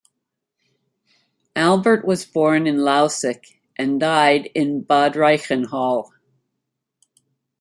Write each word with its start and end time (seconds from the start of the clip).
Albert 1.55 2.03
was 2.05 2.25
born 2.25 2.65
in 2.65 2.77
Lausick 2.79 3.59
and 3.75 3.99
died 3.99 4.47
in 4.55 4.81
Bad 4.81 5.13
Reichenhall. 5.13 6.09